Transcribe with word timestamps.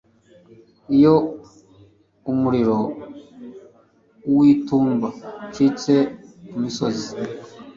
Iyo 0.95 1.15
umuriro 2.31 2.77
w'itumba 4.35 5.07
ucitse 5.45 5.93
ku 6.49 6.55
misozi 6.63 7.07